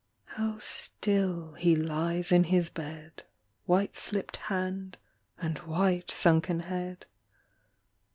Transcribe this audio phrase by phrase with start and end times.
[0.33, 3.21] how still he lies In his bed,
[3.67, 4.97] White slipped hand
[5.39, 7.05] and white Sunken head.